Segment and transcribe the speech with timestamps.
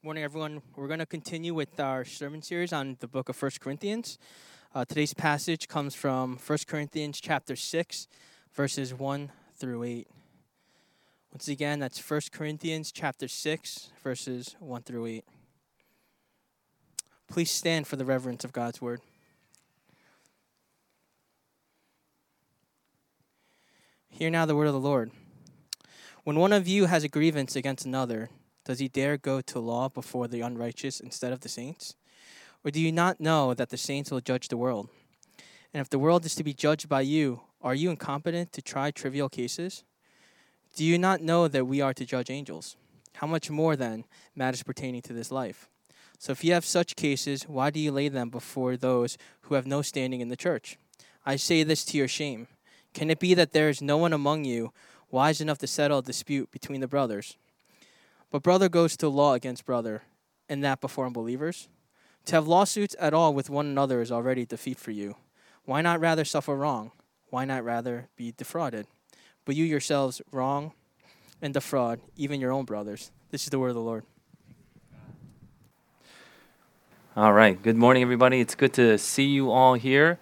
[0.00, 0.62] Morning, everyone.
[0.76, 4.16] We're going to continue with our sermon series on the book of First Corinthians.
[4.72, 8.06] Uh, today's passage comes from First Corinthians chapter 6,
[8.54, 10.08] verses 1 through 8.
[11.32, 15.24] Once again, that's First Corinthians chapter 6, verses 1 through 8.
[17.26, 19.00] Please stand for the reverence of God's word.
[24.10, 25.10] Hear now the word of the Lord.
[26.22, 28.30] When one of you has a grievance against another,
[28.68, 31.96] does he dare go to law before the unrighteous instead of the saints?
[32.62, 34.90] Or do you not know that the saints will judge the world?
[35.72, 38.90] And if the world is to be judged by you, are you incompetent to try
[38.90, 39.84] trivial cases?
[40.76, 42.76] Do you not know that we are to judge angels?
[43.14, 44.04] How much more, then,
[44.36, 45.70] matters pertaining to this life?
[46.18, 49.66] So if you have such cases, why do you lay them before those who have
[49.66, 50.76] no standing in the church?
[51.24, 52.48] I say this to your shame.
[52.92, 54.74] Can it be that there is no one among you
[55.10, 57.38] wise enough to settle a dispute between the brothers?
[58.30, 60.02] But brother goes to law against brother,
[60.48, 61.68] and that before unbelievers?
[62.26, 65.16] To have lawsuits at all with one another is already defeat for you.
[65.64, 66.92] Why not rather suffer wrong?
[67.30, 68.86] Why not rather be defrauded?
[69.44, 70.72] But you yourselves wrong
[71.40, 73.10] and defraud even your own brothers.
[73.30, 74.04] This is the word of the Lord.
[77.16, 77.60] All right.
[77.62, 78.40] Good morning, everybody.
[78.40, 80.18] It's good to see you all here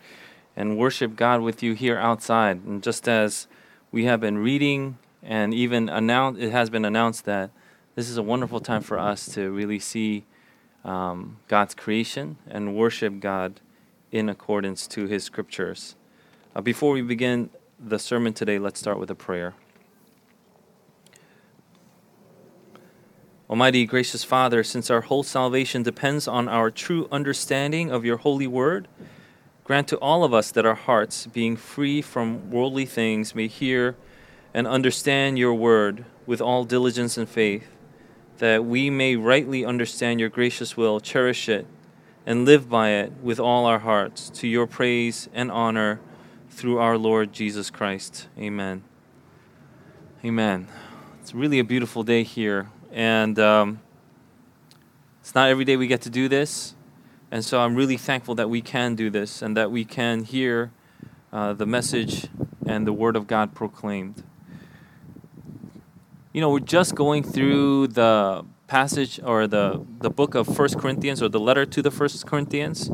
[0.57, 2.65] and worship God with you here outside.
[2.65, 3.49] And just as
[3.93, 7.51] we have been reading and even announced, it has been announced that
[7.97, 10.23] this is a wonderful time for us to really see
[10.85, 13.59] um, God's creation and worship God
[14.13, 15.97] in accordance to His scriptures.
[16.55, 17.49] Uh, before we begin
[17.81, 19.55] the sermon today, let's start with a prayer.
[23.49, 28.47] Almighty gracious Father, since our whole salvation depends on our true understanding of your holy
[28.47, 28.89] word,
[29.65, 33.97] grant to all of us that our hearts, being free from worldly things, may hear
[34.53, 37.71] and understand your word with all diligence and faith
[38.39, 41.67] that we may rightly understand your gracious will, cherish it,
[42.27, 46.01] and live by it with all our hearts, to your praise and honor
[46.51, 48.29] through our Lord Jesus Christ.
[48.39, 48.83] Amen.
[50.25, 50.69] Amen.
[51.21, 53.81] It's really a beautiful day here, and um,
[55.21, 56.75] it's not every day we get to do this,
[57.31, 60.73] and so I'm really thankful that we can do this and that we can hear
[61.33, 62.29] uh, the message
[62.67, 64.23] and the Word of God proclaimed
[66.37, 71.23] you know, we're just going through the passage or the the book of First Corinthians
[71.23, 72.91] or the letter to the First Corinthians,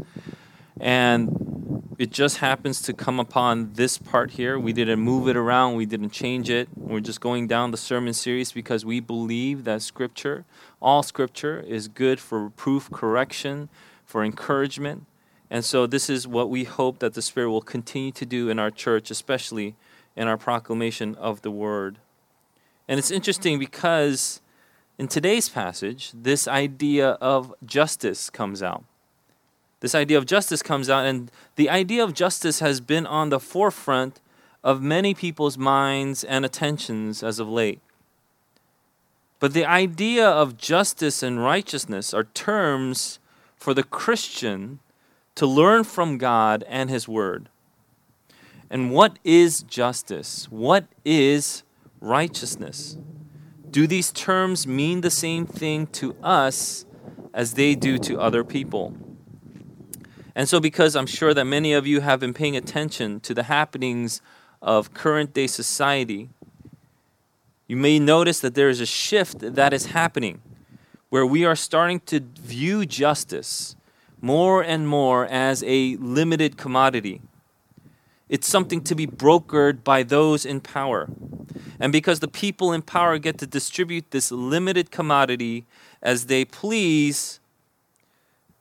[0.78, 4.60] and it just happens to come upon this part here.
[4.60, 5.74] We didn't move it around.
[5.74, 6.68] We didn't change it.
[6.76, 10.44] We're just going down the sermon series because we believe that Scripture,
[10.80, 13.70] all Scripture, is good for proof, correction,
[14.04, 15.06] for encouragement.
[15.50, 18.60] And so, this is what we hope that the Spirit will continue to do in
[18.60, 19.74] our church, especially
[20.14, 21.98] in our proclamation of the Word.
[22.88, 24.40] And it's interesting because
[24.98, 28.84] in today's passage, this idea of justice comes out.
[29.80, 33.40] This idea of justice comes out, and the idea of justice has been on the
[33.40, 34.20] forefront
[34.62, 37.80] of many people's minds and attentions as of late.
[39.40, 43.18] But the idea of justice and righteousness are terms
[43.56, 44.78] for the Christian
[45.34, 47.48] to learn from God and His Word.
[48.70, 50.46] And what is justice?
[50.48, 51.64] What is
[52.02, 52.98] righteousness.
[53.70, 56.84] Do these terms mean the same thing to us
[57.32, 58.94] as they do to other people?
[60.34, 63.44] And so, because I'm sure that many of you have been paying attention to the
[63.44, 64.20] happenings
[64.60, 66.28] of current day society,
[67.66, 70.42] you may notice that there is a shift that is happening
[71.08, 73.76] where we are starting to view justice
[74.20, 77.20] more and more as a limited commodity.
[78.32, 81.06] It's something to be brokered by those in power.
[81.78, 85.66] And because the people in power get to distribute this limited commodity
[86.00, 87.40] as they please,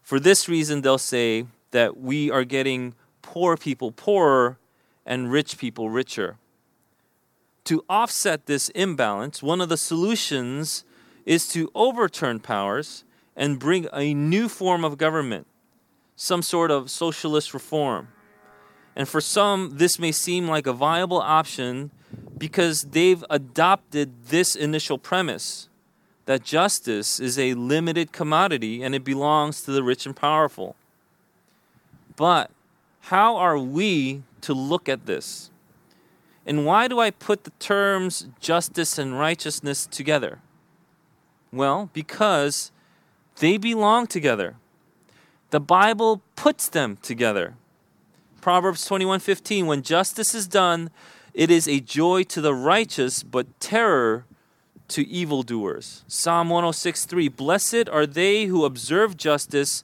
[0.01, 4.57] for this reason, they'll say that we are getting poor people poorer
[5.05, 6.35] and rich people richer.
[7.63, 10.83] To offset this imbalance, one of the solutions
[11.25, 13.05] is to overturn powers
[13.37, 15.47] and bring a new form of government,
[16.17, 18.09] some sort of socialist reform.
[18.95, 21.91] And for some, this may seem like a viable option
[22.37, 25.69] because they've adopted this initial premise
[26.25, 30.75] that justice is a limited commodity and it belongs to the rich and powerful.
[32.15, 32.51] But
[33.01, 35.49] how are we to look at this?
[36.45, 40.39] And why do I put the terms justice and righteousness together?
[41.51, 42.71] Well, because
[43.37, 44.55] they belong together.
[45.49, 47.55] The Bible puts them together.
[48.41, 50.89] Proverbs 21:15 When justice is done,
[51.33, 54.25] it is a joy to the righteous, but terror
[54.89, 56.03] to evildoers.
[56.07, 59.83] Psalm 106 3 Blessed are they who observe justice,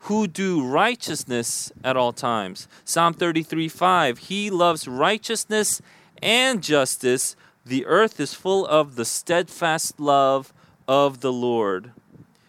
[0.00, 2.66] who do righteousness at all times.
[2.84, 5.82] Psalm 33 5 He loves righteousness
[6.22, 7.36] and justice.
[7.64, 10.52] The earth is full of the steadfast love
[10.88, 11.92] of the Lord.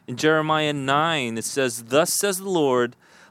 [0.07, 2.95] In Jeremiah 9, it says, Thus says the Lord,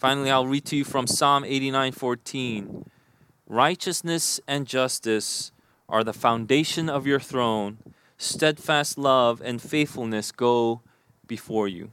[0.00, 2.86] Finally, I'll read to you from Psalm 89:14.
[3.46, 5.52] Righteousness and justice
[5.90, 7.76] are the foundation of your throne.
[8.16, 10.80] Steadfast love and faithfulness go
[11.26, 11.90] before you.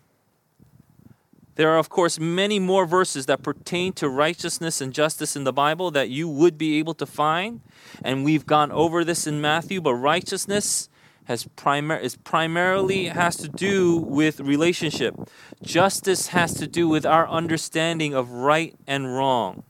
[1.56, 5.52] There are, of course, many more verses that pertain to righteousness and justice in the
[5.52, 7.60] Bible that you would be able to find.
[8.02, 10.88] And we've gone over this in Matthew, but righteousness
[11.28, 15.14] has primar- is primarily has to do with relationship.
[15.62, 19.64] Justice has to do with our understanding of right and wrong.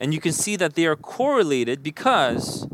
[0.00, 2.66] And you can see that they are correlated because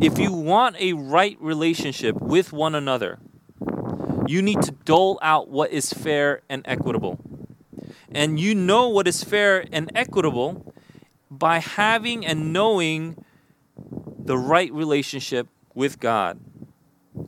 [0.00, 3.20] if you want a right relationship with one another,
[4.26, 7.20] you need to dole out what is fair and equitable.
[8.10, 10.74] And you know what is fair and equitable
[11.30, 13.24] by having and knowing
[14.18, 16.40] the right relationship with God.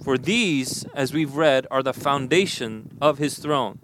[0.03, 3.81] For these, as we've read, are the foundation of his throne.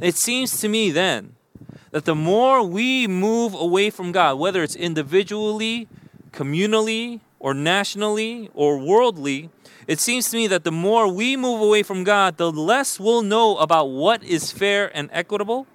[0.00, 1.36] It seems to me then
[1.90, 5.88] that the more we move away from God, whether it's individually,
[6.32, 9.50] communally, or nationally, or worldly,
[9.86, 13.22] it seems to me that the more we move away from God, the less we'll
[13.22, 15.66] know about what is fair and equitable,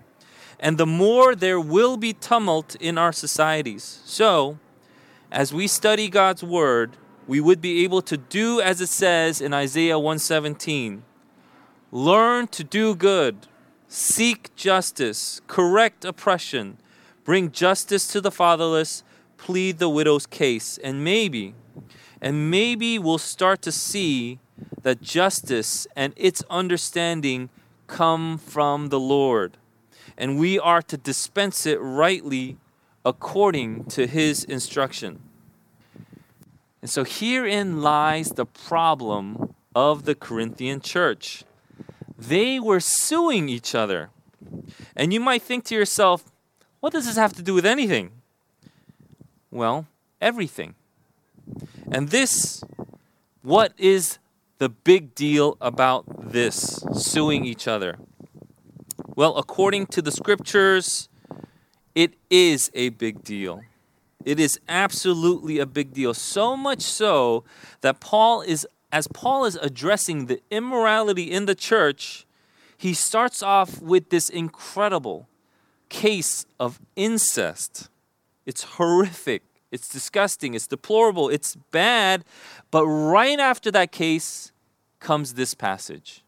[0.60, 4.02] and the more there will be tumult in our societies.
[4.06, 4.58] So,
[5.32, 9.54] as we study God's word, we would be able to do as it says in
[9.54, 11.04] Isaiah 117.
[11.92, 13.48] Learn to do good,
[13.88, 16.78] seek justice, correct oppression,
[17.24, 19.04] bring justice to the fatherless,
[19.38, 21.54] plead the widow's case, and maybe
[22.22, 24.40] and maybe we'll start to see
[24.84, 27.50] that justice and its understanding
[27.88, 29.58] come from the Lord.
[30.18, 32.58] And we are to dispense it rightly
[33.04, 35.20] according to his instruction.
[36.82, 41.44] And so herein lies the problem of the Corinthian church.
[42.18, 44.10] They were suing each other.
[44.96, 46.32] And you might think to yourself,
[46.80, 48.12] what does this have to do with anything?
[49.52, 49.88] Well,
[50.20, 50.76] everything.
[51.92, 52.64] And this,
[53.44, 54.18] what is
[54.58, 58.00] the big deal about this, suing each other?
[59.16, 61.10] Well, according to the scriptures,
[61.94, 63.62] it is a big deal.
[64.26, 66.14] It is absolutely a big deal.
[66.14, 67.44] So much so
[67.82, 72.26] that Paul is, as Paul is addressing the immorality in the church,
[72.78, 75.28] he starts off with this incredible
[75.90, 77.90] case of incest.
[78.46, 79.44] It's horrific.
[79.72, 80.54] It's disgusting.
[80.54, 81.30] It's deplorable.
[81.30, 82.26] It's bad.
[82.72, 84.52] But right after that case
[85.00, 86.24] comes this passage.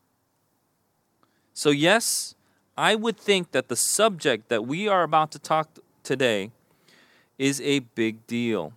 [1.53, 2.35] So, yes,
[2.77, 5.69] I would think that the subject that we are about to talk
[6.03, 6.51] today
[7.37, 8.73] is a big deal.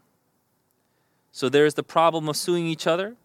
[1.32, 3.16] So there's the problem of suing each other,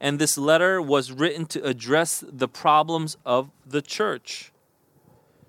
[0.00, 4.52] and this letter was written to address the problems of the church.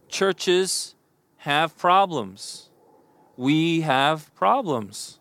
[0.08, 0.96] Churches
[1.38, 2.70] have problems.
[3.38, 5.20] We have problems.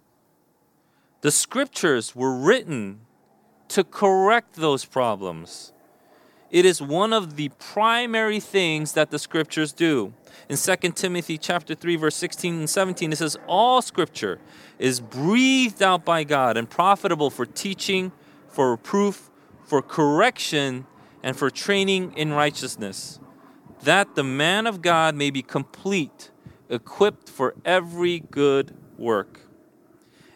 [1.20, 3.00] The scriptures were written
[3.68, 5.72] to correct those problems.
[6.50, 10.14] It is one of the primary things that the scriptures do.
[10.48, 14.38] In 2 Timothy chapter 3 verse 16 and 17 it says all scripture
[14.78, 18.12] is breathed out by God and profitable for teaching,
[18.48, 19.30] for reproof,
[19.64, 20.86] for correction,
[21.22, 23.20] and for training in righteousness,
[23.82, 26.30] that the man of God may be complete,
[26.70, 29.40] equipped for every good work.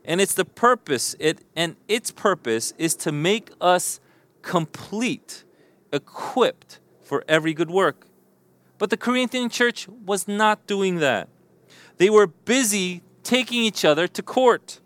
[0.05, 4.01] And it's the purpose, it and its purpose is to make us
[4.43, 5.45] complete
[5.93, 8.07] equipped for every good work.
[8.79, 11.29] But the Corinthian church was not doing that.
[11.99, 14.81] They were busy taking each other to court.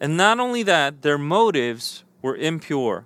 [0.00, 3.04] And not only that, their motives were impure.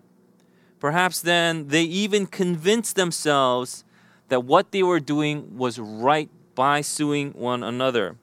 [0.79, 3.85] Perhaps then they even convinced themselves
[4.29, 8.17] that what they were doing was right by suing one another,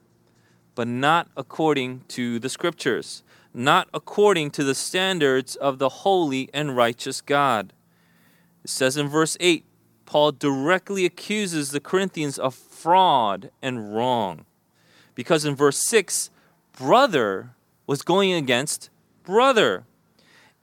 [0.76, 3.24] but not according to the scriptures,
[3.54, 7.74] not according to the standards of the holy and righteous God.
[8.70, 9.66] It says in verse 8
[10.06, 14.46] Paul directly accuses the Corinthians of fraud and wrong.
[15.16, 16.30] Because in verse 6,
[16.78, 17.50] brother
[17.88, 18.92] was going against
[19.24, 19.86] brother.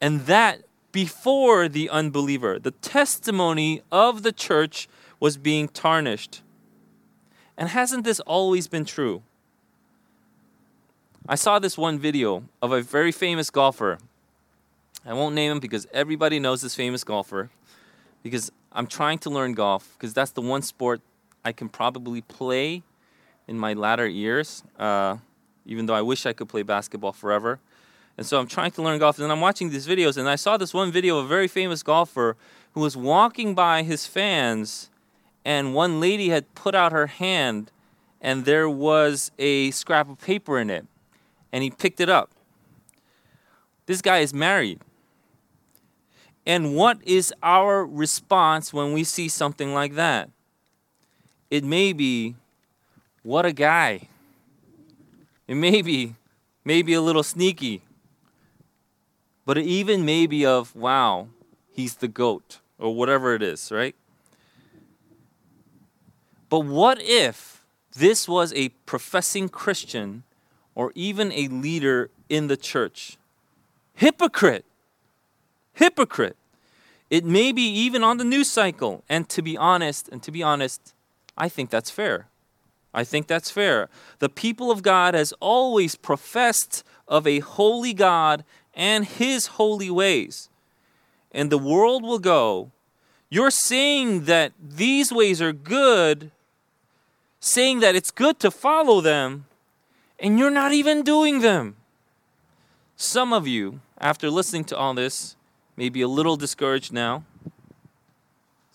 [0.00, 2.60] And that before the unbeliever.
[2.60, 6.42] The testimony of the church was being tarnished.
[7.56, 9.22] And hasn't this always been true?
[11.28, 13.98] I saw this one video of a very famous golfer.
[15.04, 17.50] I won't name him because everybody knows this famous golfer.
[18.26, 21.00] Because I'm trying to learn golf, because that's the one sport
[21.44, 22.82] I can probably play
[23.46, 25.18] in my latter years, uh,
[25.64, 27.60] even though I wish I could play basketball forever.
[28.16, 30.56] And so I'm trying to learn golf, and I'm watching these videos, and I saw
[30.56, 32.36] this one video of a very famous golfer
[32.72, 34.90] who was walking by his fans,
[35.44, 37.70] and one lady had put out her hand,
[38.20, 40.84] and there was a scrap of paper in it,
[41.52, 42.32] and he picked it up.
[43.86, 44.80] This guy is married.
[46.46, 50.30] And what is our response when we see something like that?
[51.50, 52.36] It may be,
[53.22, 54.08] what a guy.
[55.48, 56.14] It may be,
[56.64, 57.82] maybe a little sneaky
[59.46, 61.28] but even maybe of, wow,
[61.72, 63.94] he's the goat, or whatever it is, right?
[66.50, 67.64] But what if
[67.96, 70.24] this was a professing Christian
[70.74, 73.16] or even a leader in the church?
[73.94, 74.64] Hypocrite!
[75.76, 76.36] Hypocrite!
[77.10, 79.04] It may be even on the news cycle.
[79.10, 80.94] And to be honest, and to be honest,
[81.36, 82.28] I think that's fair.
[82.94, 83.90] I think that's fair.
[84.18, 88.42] The people of God has always professed of a holy God
[88.72, 90.48] and his holy ways.
[91.30, 92.70] And the world will go,
[93.28, 96.30] You're saying that these ways are good,
[97.38, 99.44] saying that it's good to follow them,
[100.18, 101.76] and you're not even doing them.
[102.96, 105.35] Some of you, after listening to all this,
[105.76, 107.24] may be a little discouraged now.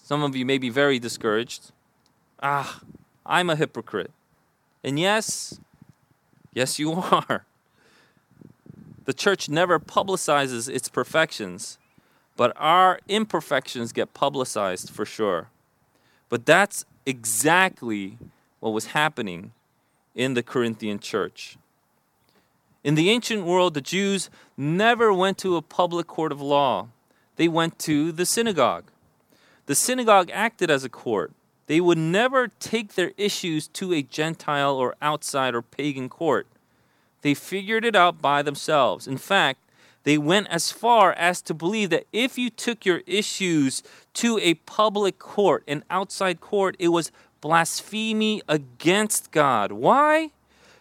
[0.03, 1.71] Some of you may be very discouraged.
[2.41, 2.81] Ah,
[3.25, 4.11] I'm a hypocrite.
[4.83, 5.59] And yes,
[6.53, 7.45] yes, you are.
[9.05, 11.77] The church never publicizes its perfections,
[12.37, 15.49] but our imperfections get publicized for sure.
[16.29, 18.17] But that's exactly
[18.59, 19.53] what was happening
[20.13, 21.57] in the Corinthian church.
[22.83, 26.87] In the ancient world, the Jews never went to a public court of law,
[27.35, 28.85] they went to the synagogue.
[29.67, 31.31] The synagogue acted as a court.
[31.67, 36.47] They would never take their issues to a Gentile or outside or pagan court.
[37.21, 39.07] They figured it out by themselves.
[39.07, 39.59] In fact,
[40.03, 43.83] they went as far as to believe that if you took your issues
[44.15, 49.71] to a public court, an outside court, it was blasphemy against God.
[49.71, 50.31] Why?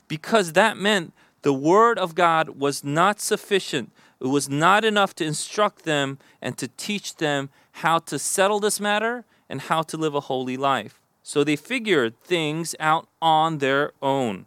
[0.09, 3.91] Because that meant the word of God was not sufficient.
[4.21, 8.81] It was not enough to instruct them and to teach them how to settle this
[8.81, 11.01] matter and how to live a holy life.
[11.23, 14.47] So they figured things out on their own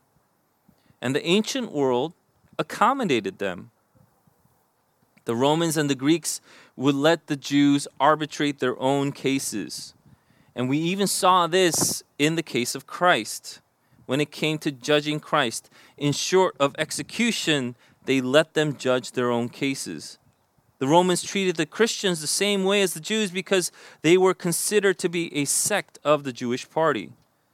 [1.03, 2.13] and the ancient world
[2.57, 3.71] accommodated them.
[5.25, 6.39] The Romans and the Greeks
[6.77, 9.93] would let the Jews arbitrate their own cases.
[10.55, 13.59] And we even saw this in the case of Christ.
[14.05, 19.31] When it came to judging Christ, in short of execution, they let them judge their
[19.31, 20.17] own cases.
[20.79, 23.71] The Romans treated the Christians the same way as the Jews because
[24.01, 27.11] they were considered to be a sect of the Jewish party.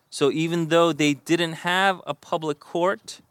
[0.09, 3.21] So even though they didn't have a public court,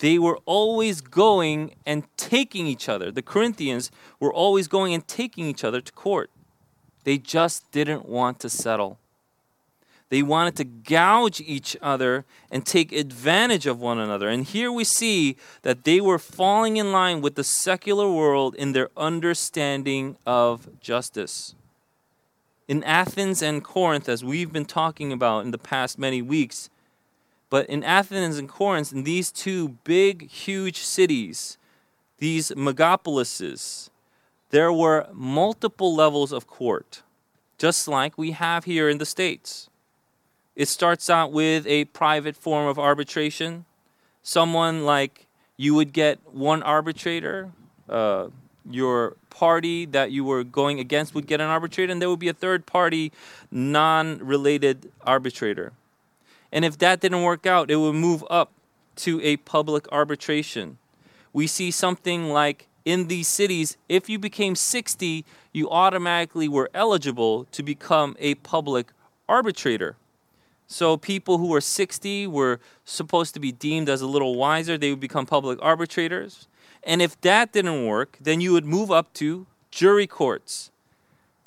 [0.00, 3.10] they were always going and taking each other.
[3.10, 6.30] The Corinthians were always going and taking each other to court.
[7.04, 8.98] They just didn't want to settle.
[10.08, 14.28] They wanted to gouge each other and take advantage of one another.
[14.28, 18.72] And here we see that they were falling in line with the secular world in
[18.72, 21.54] their understanding of justice.
[22.68, 26.70] In Athens and Corinth, as we've been talking about in the past many weeks,
[27.50, 31.58] but in Athens and Corinth, in these two big, huge cities,
[32.18, 33.90] these megapolises,
[34.50, 37.02] there were multiple levels of court,
[37.58, 39.68] just like we have here in the States.
[40.54, 43.64] It starts out with a private form of arbitration.
[44.22, 47.52] Someone like you would get one arbitrator,
[47.88, 48.28] uh,
[48.70, 52.28] your party that you were going against would get an arbitrator, and there would be
[52.28, 53.12] a third party,
[53.50, 55.72] non related arbitrator.
[56.52, 58.52] And if that didn't work out, it would move up
[58.96, 60.78] to a public arbitration.
[61.32, 67.44] We see something like in these cities, if you became 60, you automatically were eligible
[67.52, 68.92] to become a public
[69.28, 69.96] arbitrator.
[70.72, 74.88] So people who were 60 were supposed to be deemed as a little wiser, they
[74.88, 76.48] would become public arbitrators.
[76.82, 80.70] And if that didn't work, then you would move up to jury courts.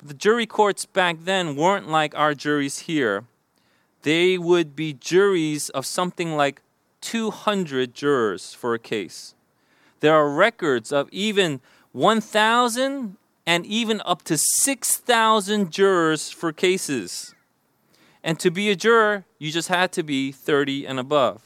[0.00, 3.24] The jury courts back then weren't like our juries here.
[4.02, 6.62] They would be juries of something like
[7.00, 9.34] 200 jurors for a case.
[9.98, 17.34] There are records of even 1,000 and even up to 6,000 jurors for cases.
[18.26, 21.42] And to be a juror, you just had to be 30 and above.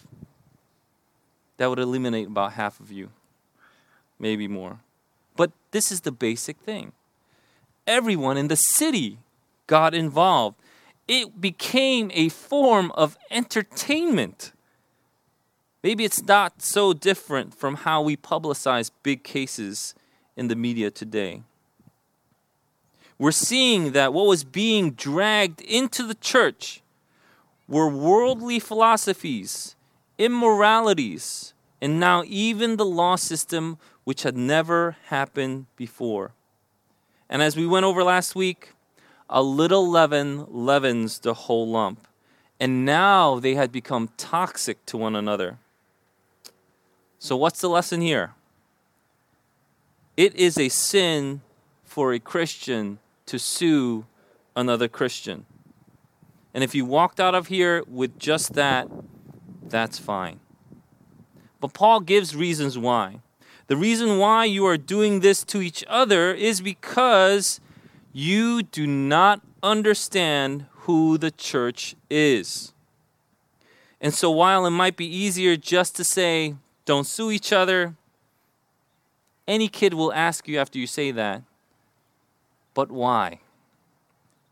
[1.58, 3.10] That would eliminate about half of you,
[4.18, 4.80] maybe more.
[5.37, 6.92] But this is the basic thing.
[7.87, 9.18] Everyone in the city
[9.66, 10.56] got involved.
[11.06, 14.52] It became a form of entertainment.
[15.82, 19.94] Maybe it's not so different from how we publicize big cases
[20.34, 21.42] in the media today.
[23.21, 26.81] We're seeing that what was being dragged into the church
[27.69, 29.77] were worldly philosophies,
[30.17, 36.33] immoralities, and now even the law system, which had never happened before.
[37.29, 38.73] And as we went over last week,
[39.29, 42.09] a little leaven leavens the whole lump.
[42.59, 45.59] And now they had become toxic to one another.
[47.19, 48.33] So, what's the lesson here?
[50.17, 51.43] It is a sin
[51.85, 52.99] for a Christian
[53.30, 54.04] to sue
[54.56, 55.46] another Christian.
[56.52, 58.88] And if you walked out of here with just that,
[59.62, 60.40] that's fine.
[61.60, 63.20] But Paul gives reasons why.
[63.68, 67.60] The reason why you are doing this to each other is because
[68.12, 72.72] you do not understand who the church is.
[74.00, 77.94] And so, while it might be easier just to say, don't sue each other,
[79.46, 81.42] any kid will ask you after you say that,
[82.75, 83.41] but why?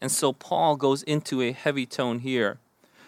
[0.00, 2.58] And so, Paul goes into a heavy tone here.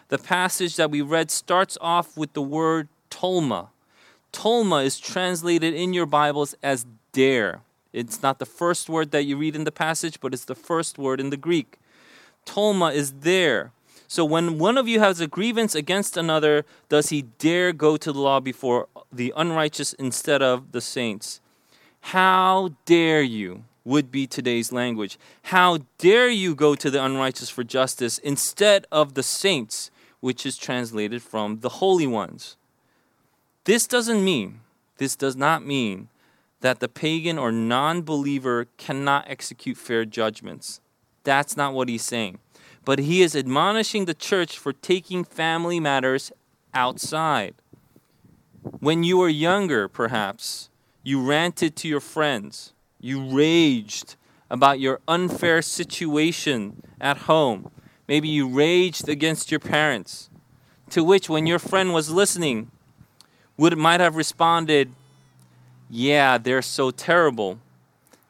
[0.09, 3.69] The passage that we read starts off with the word tolma.
[4.33, 7.61] Tolma is translated in your Bibles as dare.
[7.93, 10.99] It's not the first word that you read in the passage, but it's the first
[10.99, 11.79] word in the Greek.
[12.45, 13.73] Tolma is there.
[14.09, 18.13] So when one of you has a grievance against another, does he dare go to
[18.13, 21.41] the law before the unrighteous instead of the saints?
[22.01, 23.65] How dare you?
[23.85, 25.19] Would be today's language.
[25.45, 29.91] How dare you go to the unrighteous for justice instead of the saints,
[30.21, 32.57] which is translated from the holy ones?
[33.65, 34.61] This doesn't mean,
[34.99, 36.09] this does not mean
[36.61, 40.81] that the pagan or non believer cannot execute fair judgments.
[41.25, 42.39] That's not what he's saying.
[42.85, 46.33] But he is admonishing the church for taking family matters
[46.73, 47.55] outside.
[48.81, 50.69] When you were younger, perhaps,
[51.03, 54.17] you ranted to your friends, you raged
[54.51, 57.71] about your unfair situation at home.
[58.07, 60.29] Maybe you raged against your parents.
[60.91, 62.71] To which, when your friend was listening,
[63.57, 64.93] would might have responded,
[65.89, 67.59] "Yeah, they're so terrible."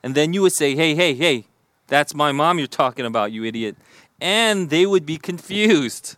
[0.03, 1.47] And then you would say, "Hey, hey, hey,
[1.87, 3.77] that's my mom you're talking about, you idiot."
[4.21, 6.17] And they would be confused.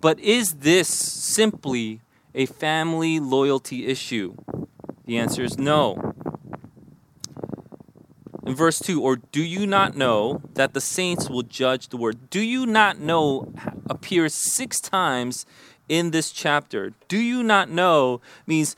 [0.00, 2.00] But is this simply
[2.34, 4.36] a family loyalty issue?
[5.06, 6.15] The answer is no.
[8.46, 12.30] In verse 2, or do you not know that the saints will judge the word?
[12.30, 13.52] Do you not know
[13.88, 15.46] appears six times
[15.88, 16.92] in this chapter.
[17.08, 18.76] Do you not know means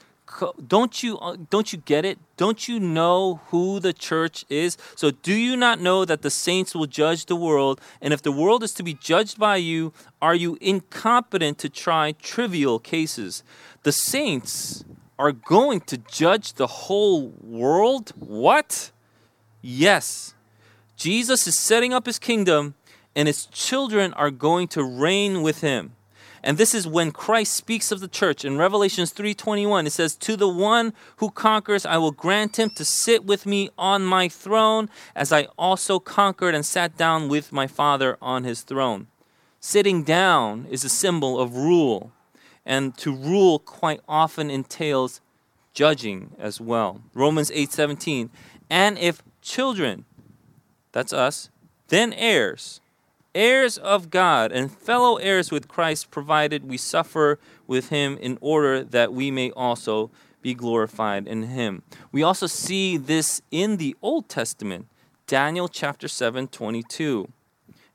[0.67, 2.19] don't you uh, don't you get it?
[2.37, 4.77] Don't you know who the church is?
[4.95, 7.81] So do you not know that the saints will judge the world?
[8.03, 12.13] And if the world is to be judged by you, are you incompetent to try
[12.13, 13.43] trivial cases?
[13.85, 14.85] The saints
[15.19, 18.13] are going to judge the whole world?
[18.17, 18.93] What?
[19.61, 20.35] Yes.
[20.97, 22.75] Jesus is setting up his kingdom
[23.15, 25.93] and his children are going to reign with him.
[26.43, 29.87] And this is when Christ speaks of the church in Revelations 3:21.
[29.87, 33.71] It says, "To the one who conquers, I will grant him to sit with me
[33.77, 38.63] on my throne, as I also conquered and sat down with my Father on his
[38.63, 39.09] throne."
[39.59, 42.13] Sitting down is a symbol of rule,
[42.65, 45.21] and to rule quite often entails
[45.75, 47.01] judging as well.
[47.15, 48.31] Romans 8:17,
[48.71, 50.05] "And if children,
[50.93, 51.51] that's us,
[51.89, 52.81] then heirs,
[53.35, 58.85] heirs of God and fellow heirs with Christ, provided we suffer with him in order
[58.85, 60.11] that we may also
[60.43, 61.83] be glorified in him.
[62.13, 64.87] We also see this in the Old Testament,
[65.27, 67.29] Daniel chapter 7, 22.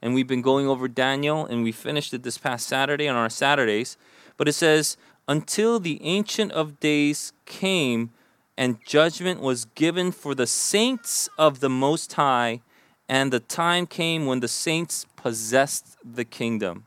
[0.02, 3.30] And we've been going over Daniel, and we finished it this past Saturday on our
[3.30, 3.96] Saturdays.
[4.36, 8.12] But it says, Until the Ancient of Days came,
[8.58, 12.62] and judgment was given for the saints of the Most High
[13.10, 16.86] and the time came when the saints possessed the kingdom.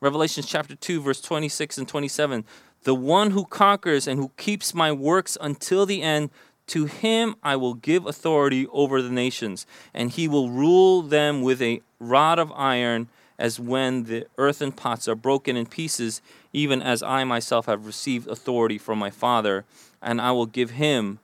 [0.00, 2.44] Revelation chapter 2, verse 26 and 27.
[2.84, 6.30] The one who conquers and who keeps my works until the end,
[6.68, 11.60] To him I will give authority over the nations, and he will rule them with
[11.62, 13.08] a rod of iron,
[13.38, 16.20] as when the earthen pots are broken in pieces,
[16.52, 19.64] even as I myself have received authority from my Father,
[20.02, 21.18] and I will give him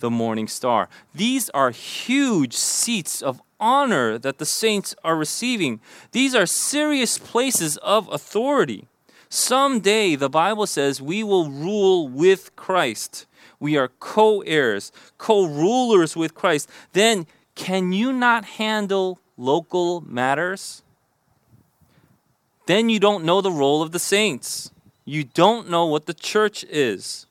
[0.00, 0.88] the morning star.
[1.14, 5.80] These are huge seats of honor that the saints are receiving.
[6.12, 8.86] These are serious places of authority.
[9.28, 13.26] Someday, the Bible says, we will rule with Christ
[13.60, 20.82] we are co heirs, co rulers with Christ, then can you not handle local matters?
[22.68, 24.70] Then you don't know the role of the saints.
[25.06, 27.24] You don't know what the church is.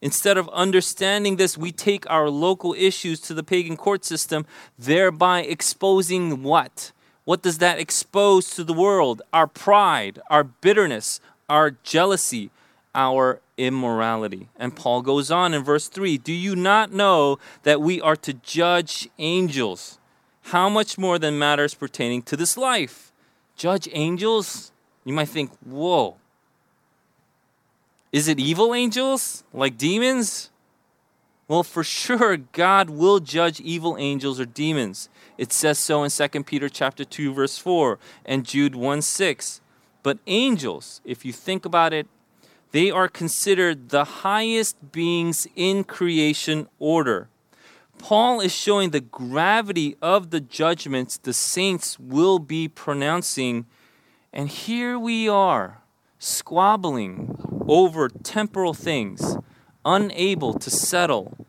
[0.00, 4.46] Instead of understanding this, we take our local issues to the pagan court system,
[4.78, 6.92] thereby exposing what?
[7.24, 9.22] What does that expose to the world?
[9.32, 11.18] Our pride, our bitterness,
[11.48, 12.52] our jealousy,
[12.94, 14.46] our immorality.
[14.56, 18.34] And Paul goes on in verse 3 Do you not know that we are to
[18.34, 19.98] judge angels?
[20.42, 23.10] How much more than matters pertaining to this life?
[23.56, 24.70] Judge angels?
[25.06, 26.16] You might think, whoa.
[28.12, 30.50] Is it evil angels like demons?
[31.48, 35.08] Well, for sure, God will judge evil angels or demons.
[35.38, 39.62] It says so in 2 Peter chapter 2, verse 4 and Jude 1 6.
[40.02, 42.06] But angels, if you think about it
[42.76, 47.28] they are considered the highest beings in creation order.
[47.98, 53.64] Paul is showing the gravity of the judgments the saints will be pronouncing.
[54.36, 55.80] And here we are,
[56.18, 59.38] squabbling over temporal things,
[59.82, 61.46] unable to settle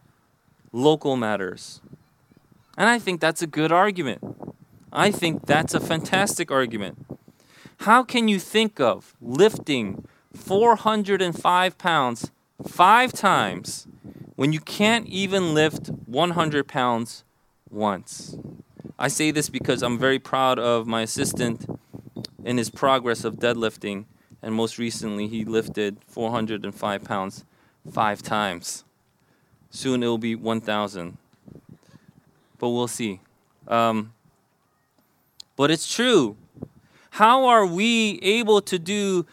[0.72, 1.82] local matters.
[2.78, 4.24] And I think that's a good argument.
[4.94, 7.06] I think that's a fantastic argument.
[7.80, 12.32] How can you think of lifting 405 pounds
[12.66, 13.86] five times
[14.38, 17.26] when you can't even lift 100 pounds
[17.70, 18.38] once.
[18.98, 21.68] I say this because I'm very proud of my assistant
[22.44, 24.06] in his progress of deadlifting,
[24.42, 27.44] and most recently, he lifted 405 pounds
[27.92, 28.84] five times.
[29.70, 31.18] Soon it will be 1,000.
[32.60, 33.20] But we'll see.
[33.68, 34.14] Um,
[35.56, 36.38] but it's true.
[37.12, 39.26] How are we able to do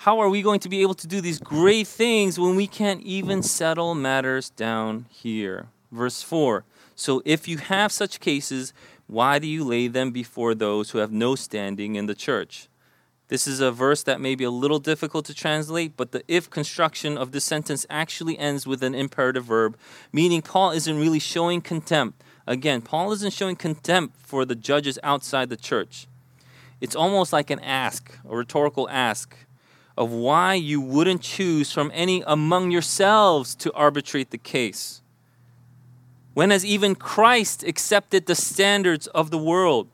[0.00, 3.02] how are we going to be able to do these great things when we can't
[3.02, 5.68] even settle matters down here?
[5.90, 8.72] Verse 4 So if you have such cases,
[9.06, 12.68] why do you lay them before those who have no standing in the church?
[13.28, 16.48] This is a verse that may be a little difficult to translate, but the if
[16.48, 19.76] construction of this sentence actually ends with an imperative verb,
[20.12, 22.22] meaning Paul isn't really showing contempt.
[22.46, 26.06] Again, Paul isn't showing contempt for the judges outside the church.
[26.80, 29.36] It's almost like an ask, a rhetorical ask
[29.96, 35.02] of why you wouldn't choose from any among yourselves to arbitrate the case.
[36.36, 39.88] When has even Christ accepted the standards of the world?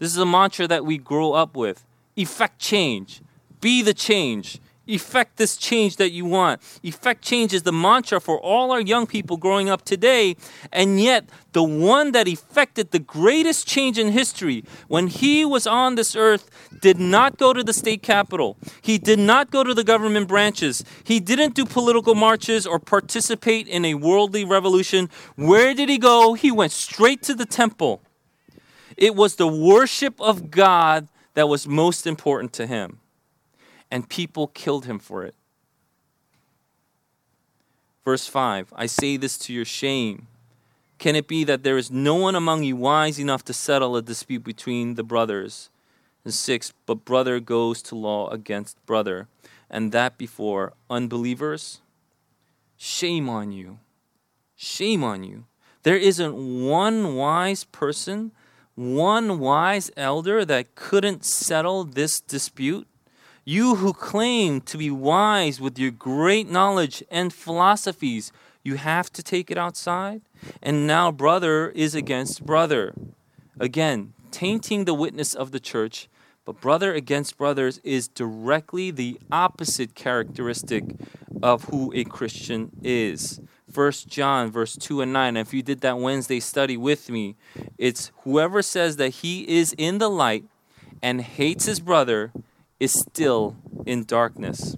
[0.00, 1.84] This is a mantra that we grow up with.
[2.16, 3.22] Effect change.
[3.60, 6.60] Be the change effect this change that you want.
[6.82, 10.36] Effect change is the mantra for all our young people growing up today.
[10.72, 15.94] And yet, the one that effected the greatest change in history when he was on
[15.94, 18.56] this earth did not go to the state capitol.
[18.80, 20.84] He did not go to the government branches.
[21.04, 25.10] He didn't do political marches or participate in a worldly revolution.
[25.36, 26.34] Where did he go?
[26.34, 28.02] He went straight to the temple.
[28.96, 33.01] It was the worship of God that was most important to him
[33.92, 35.34] and people killed him for it.
[38.04, 40.26] Verse 5 I say this to your shame.
[40.98, 44.02] Can it be that there is no one among you wise enough to settle a
[44.02, 45.68] dispute between the brothers?
[46.24, 49.28] And 6 But brother goes to law against brother,
[49.68, 51.80] and that before unbelievers?
[52.78, 53.78] Shame on you.
[54.56, 55.44] Shame on you.
[55.82, 58.32] There isn't one wise person,
[58.74, 62.86] one wise elder that couldn't settle this dispute.
[63.44, 68.30] You who claim to be wise with your great knowledge and philosophies,
[68.62, 70.22] you have to take it outside?
[70.62, 72.94] And now brother is against brother.
[73.58, 76.08] Again, tainting the witness of the church,
[76.44, 80.84] but brother against brothers is directly the opposite characteristic
[81.42, 83.40] of who a Christian is.
[83.68, 85.36] First John verse 2 and 9.
[85.36, 87.34] If you did that Wednesday study with me,
[87.76, 90.44] it's whoever says that he is in the light
[91.02, 92.30] and hates his brother
[92.82, 94.76] is still in darkness.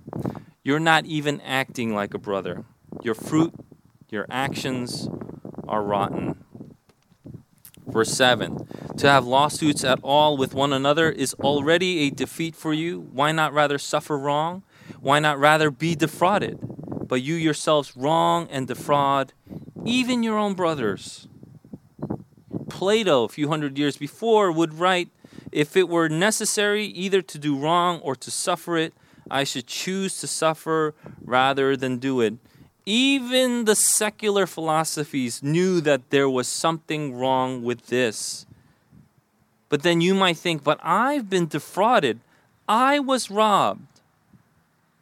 [0.62, 2.64] You're not even acting like a brother.
[3.03, 3.55] Your fruit,
[4.11, 5.09] your actions
[5.67, 6.45] are rotten.
[7.87, 8.67] Verse 7
[8.99, 13.09] To have lawsuits at all with one another is already a defeat for you.
[13.12, 14.62] Why not rather suffer wrong?
[15.01, 16.59] Why not rather be defrauded?
[17.07, 19.33] but you yourselves wrong and defraud
[19.85, 21.29] even your own brothers.
[22.69, 25.11] Plato, a few hundred years before, would write
[25.55, 28.93] If it were necessary either to do wrong or to suffer it,
[29.31, 32.35] I should choose to suffer rather than do it.
[32.85, 38.47] Even the secular philosophies knew that there was something wrong with this.
[39.69, 42.19] But then you might think, but I've been defrauded.
[42.69, 44.01] I was robbed.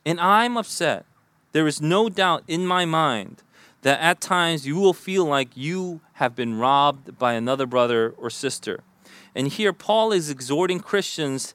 [0.05, 1.07] And I'm upset.
[1.53, 3.43] There is no doubt in my mind
[3.81, 8.29] that at times you will feel like you have been robbed by another brother or
[8.29, 8.85] sister.
[9.35, 11.55] And here Paul is exhorting Christians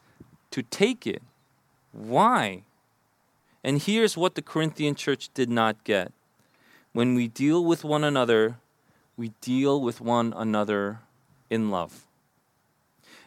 [0.52, 1.22] to take it.
[1.92, 2.64] Why?
[3.64, 6.12] And here's what the Corinthian church did not get.
[6.94, 8.58] When we deal with one another,
[9.16, 11.00] we deal with one another
[11.50, 12.06] in love.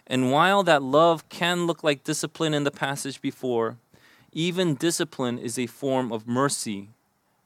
[0.07, 3.77] And while that love can look like discipline in the passage before,
[4.33, 6.89] even discipline is a form of mercy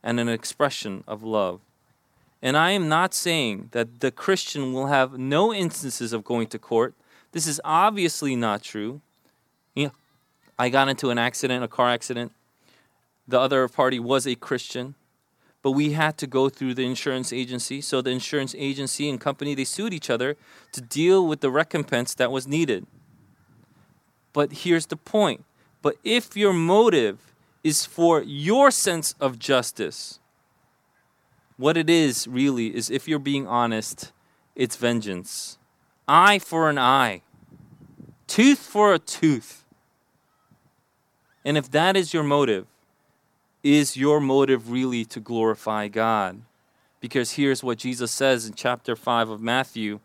[0.03, 1.61] and an expression of love.
[2.44, 6.59] And I am not saying that the Christian will have no instances of going to
[6.61, 6.94] court.
[7.33, 9.00] This is obviously not true.
[9.74, 9.92] You know,
[10.57, 12.30] I got into an accident, a car accident.
[13.26, 14.94] The other party was a Christian
[15.64, 17.80] but we had to go through the insurance agency.
[17.80, 20.37] So the insurance agency and company they sued each other
[20.72, 22.87] to deal with the recompense that was needed.
[24.35, 25.42] But here's the point.
[25.80, 30.20] But if your motive is for your sense of justice,
[31.57, 34.12] what it is really is if you're being honest,
[34.55, 35.59] it's vengeance.
[36.07, 37.23] Eye for an eye,
[38.27, 39.64] tooth for a tooth.
[41.45, 42.67] And if that is your motive,
[43.62, 46.43] is your motive really to glorify God?
[47.01, 50.01] Because here's what Jesus says in chapter 5 of Matthew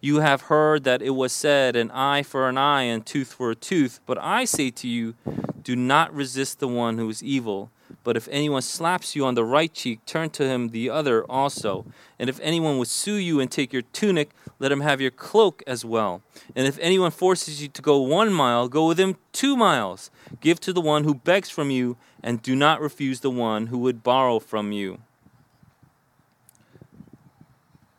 [0.00, 3.50] You have heard that it was said, an eye for an eye and tooth for
[3.50, 4.00] a tooth.
[4.06, 5.14] But I say to you,
[5.62, 7.70] do not resist the one who is evil.
[8.04, 11.84] But if anyone slaps you on the right cheek, turn to him the other also.
[12.18, 15.62] And if anyone would sue you and take your tunic, let him have your cloak
[15.66, 16.22] as well.
[16.54, 20.10] And if anyone forces you to go one mile, go with him two miles.
[20.40, 23.78] Give to the one who begs from you, and do not refuse the one who
[23.78, 25.00] would borrow from you.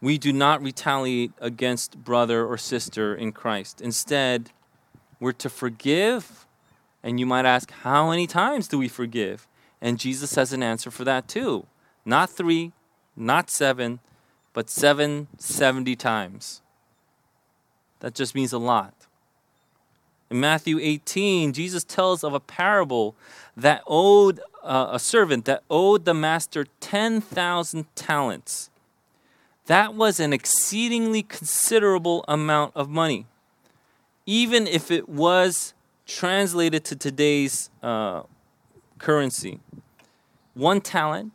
[0.02, 3.82] We do not retaliate against brother or sister in Christ.
[3.82, 4.52] Instead,
[5.20, 6.46] we're to forgive.
[7.04, 9.46] And you might ask, how many times do we forgive?
[9.82, 11.66] And Jesus has an answer for that too.
[12.06, 12.72] Not three,
[13.16, 14.00] not seven,
[14.54, 16.62] but seven seventy times.
[18.00, 18.94] That just means a lot.
[20.30, 23.16] In Matthew 18, Jesus tells of a parable
[23.58, 28.70] that owed uh, a servant that owed the master 10,000 talents.
[29.66, 33.26] That was an exceedingly considerable amount of money.
[34.26, 35.74] Even if it was
[36.06, 38.24] translated to today's uh,
[39.00, 39.60] currency.
[40.54, 41.32] One talent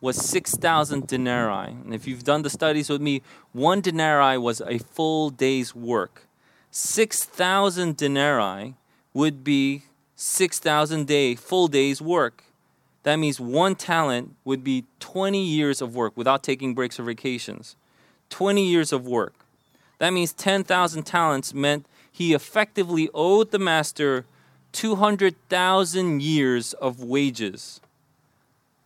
[0.00, 1.72] was 6,000 denarii.
[1.72, 6.26] And if you've done the studies with me, one denarii was a full day's work.
[6.70, 8.74] 6,000 denarii
[9.12, 9.82] would be
[10.14, 12.44] 6,000 day, full day's work.
[13.02, 17.76] That means one talent would be 20 years of work without taking breaks or vacations.
[18.30, 19.34] 20 years of work.
[19.98, 24.26] That means 10,000 talents meant he effectively owed the master
[24.72, 27.80] 200,000 years of wages.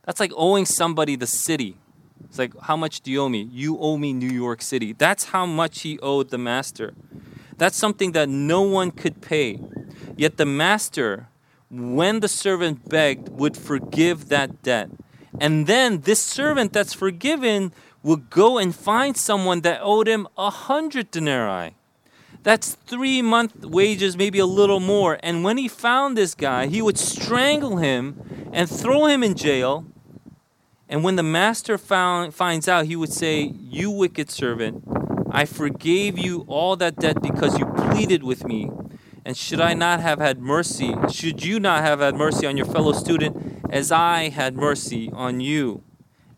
[0.04, 1.76] That's like owing somebody the city.
[2.24, 3.48] It's like, how much do you owe me?
[3.50, 4.92] You owe me New York City.
[4.92, 6.94] That's how much he owed the master.
[7.58, 9.60] That's something that no one could pay.
[10.16, 11.28] Yet the master,
[11.70, 14.90] when the servant begged, would forgive that debt.
[15.40, 20.50] And then this servant that's forgiven would go and find someone that owed him a
[20.50, 21.74] hundred denarii.
[22.42, 25.18] That's three month wages, maybe a little more.
[25.22, 29.86] And when he found this guy, he would strangle him and throw him in jail.
[30.88, 34.84] And when the master found, finds out, he would say, You wicked servant,
[35.30, 38.70] I forgave you all that debt because you pleaded with me.
[39.24, 40.96] And should I not have had mercy?
[41.10, 45.38] Should you not have had mercy on your fellow student as I had mercy on
[45.40, 45.84] you?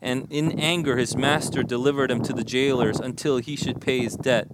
[0.04, 4.16] And in anger, his master delivered him to the jailers until he should pay his
[4.16, 4.48] debt.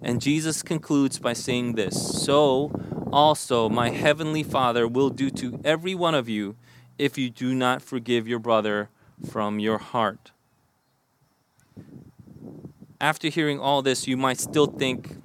[0.00, 2.72] And Jesus concludes by saying this So
[3.12, 6.56] also my heavenly Father will do to every one of you
[6.98, 8.88] if you do not forgive your brother
[9.30, 10.30] from your heart.
[12.98, 15.18] After hearing all this, you might still think,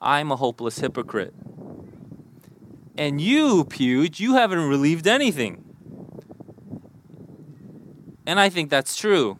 [0.00, 1.34] I'm a hopeless hypocrite.
[2.98, 5.71] And you, Puge, you haven't relieved anything.
[8.26, 9.38] And I think that's true.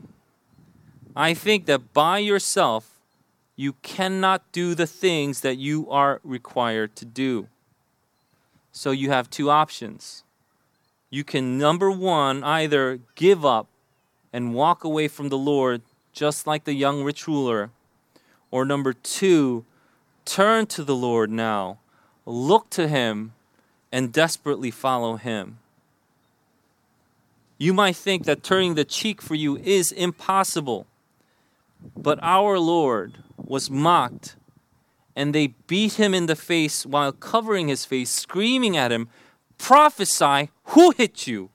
[1.14, 2.99] I think that by yourself,
[3.55, 7.49] you cannot do the things that you are required to do.
[8.73, 10.25] So you have two options.
[11.12, 13.66] you can, number one, either give up
[14.33, 15.83] and walk away from the Lord,
[16.14, 17.68] just like the young rich ruler,
[18.51, 19.66] or number two,
[20.25, 21.79] turn to the Lord now,
[22.25, 23.35] look to Him,
[23.92, 25.59] and desperately follow Him.
[27.62, 30.88] You might think that turning the cheek for you is impossible,
[31.96, 34.35] but our Lord was mocked,
[35.14, 39.09] and they beat him in the face while covering his face, screaming at him,
[39.59, 41.51] Prophesy, who hit you?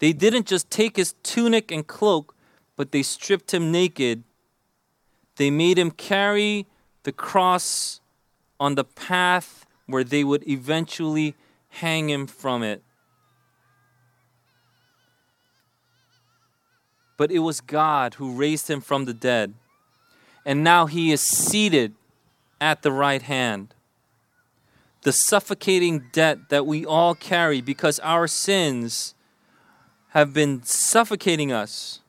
[0.00, 2.34] They didn't just take his tunic and cloak,
[2.74, 4.24] but they stripped him naked.
[5.36, 6.66] They made him carry
[7.04, 8.00] the cross
[8.58, 11.36] on the path where they would eventually
[11.68, 12.82] hang him from it.
[17.16, 19.54] But it was God who raised him from the dead.
[20.44, 21.94] And now he is seated
[22.60, 23.74] at the right hand
[25.04, 29.14] the suffocating debt that we all carry because our sins
[30.08, 32.00] have been suffocating us,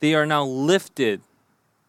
[0.00, 1.20] they are now lifted.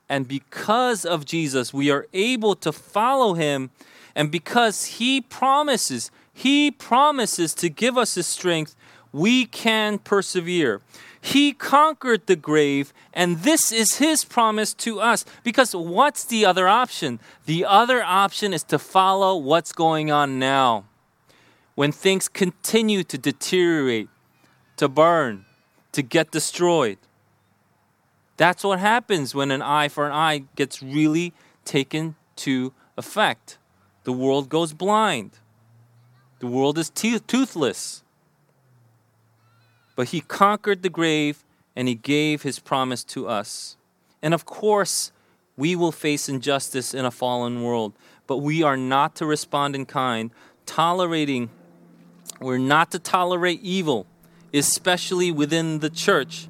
[0.09, 3.71] And because of Jesus, we are able to follow him.
[4.15, 8.73] And because he promises, he promises to give us his strength,
[9.17, 10.81] we can persevere.
[11.19, 15.25] He conquered the grave, and this is His promise to us.
[15.43, 17.19] Because what's the other option?
[17.45, 20.85] The other option is to follow what's going on now.
[21.73, 24.09] When things continue to deteriorate,
[24.77, 25.45] to burn,
[25.93, 26.99] to get destroyed.
[28.37, 31.33] That's what happens when an eye for an eye gets really
[31.65, 33.57] taken to effect.
[34.03, 35.31] The world goes blind.
[36.39, 38.03] The world is te- toothless.
[39.97, 41.43] But he conquered the grave
[41.75, 43.75] and he gave his promise to us.
[44.21, 45.11] And of course,
[45.57, 47.93] we will face injustice in a fallen world,
[48.27, 50.29] but we are not to respond in kind,
[50.67, 51.49] tolerating,
[52.39, 54.05] we're not to tolerate evil,
[54.53, 56.47] especially within the church,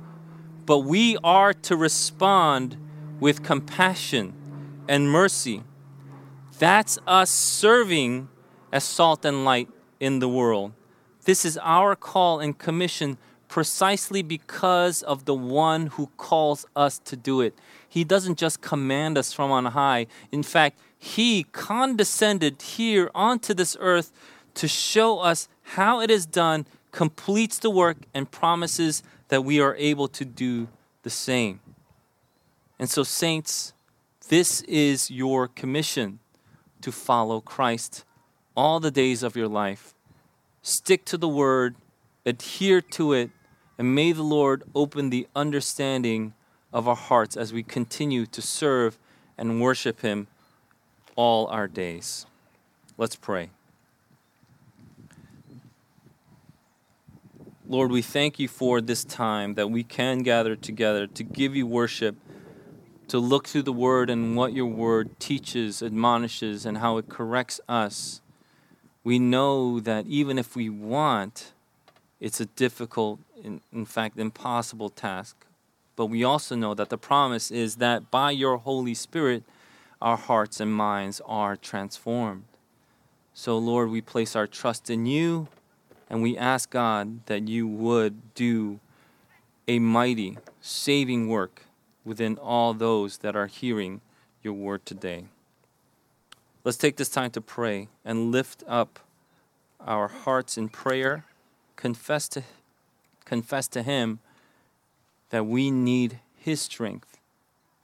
[0.65, 2.75] but we are to respond
[3.21, 4.33] with compassion
[4.89, 5.63] and mercy.
[6.59, 8.27] That's us serving
[8.73, 9.69] as salt and light
[10.01, 10.73] in the world.
[11.23, 17.15] This is our call and commission precisely because of the one who calls us to
[17.15, 17.57] do it.
[17.87, 20.07] He doesn't just command us from on high.
[20.31, 24.11] In fact, He condescended here onto this earth
[24.55, 29.75] to show us how it is done, completes the work, and promises that we are
[29.75, 30.67] able to do
[31.03, 31.59] the same.
[32.79, 33.73] And so, saints,
[34.29, 36.19] this is your commission
[36.81, 38.03] to follow Christ
[38.55, 39.93] all the days of your life.
[40.61, 41.75] Stick to the word,
[42.25, 43.29] adhere to it,
[43.77, 46.33] and may the Lord open the understanding
[46.73, 48.97] of our hearts as we continue to serve
[49.37, 50.27] and worship Him
[51.15, 52.25] all our days.
[52.97, 53.51] Let's pray.
[57.69, 61.67] Lord, we thank you for this time that we can gather together to give you
[61.67, 62.15] worship,
[63.09, 67.59] to look through the Word and what your Word teaches, admonishes, and how it corrects
[67.67, 68.21] us.
[69.03, 71.51] We know that even if we want,
[72.21, 75.35] it's a difficult, in, in fact, impossible task.
[75.95, 79.43] But we also know that the promise is that by your Holy Spirit,
[80.01, 82.43] our hearts and minds are transformed.
[83.33, 85.47] So, Lord, we place our trust in you
[86.09, 88.79] and we ask God that you would do
[89.67, 91.63] a mighty saving work
[92.05, 94.01] within all those that are hearing
[94.41, 95.25] your word today.
[96.63, 98.99] Let's take this time to pray and lift up
[99.85, 101.25] our hearts in prayer
[101.77, 102.43] confess to,
[103.27, 104.19] confess to Him
[105.29, 107.19] that we need His strength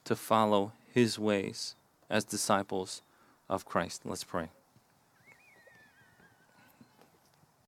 [0.05, 1.75] to follow His ways
[2.09, 3.01] as disciples
[3.49, 4.01] of Christ.
[4.05, 4.49] Let's pray.